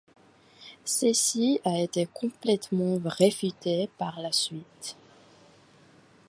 Ceci 0.83 1.61
a 1.63 1.77
été 1.79 2.07
complètement 2.07 2.99
réfuté 3.05 3.87
par 3.99 4.19
la 4.19 4.31
suite. 4.31 4.95